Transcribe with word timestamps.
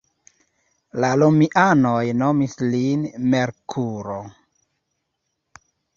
La 1.03 1.09
romianoj 1.23 2.01
nomis 2.23 2.57
lin 2.71 3.03
Merkuro. 3.35 4.19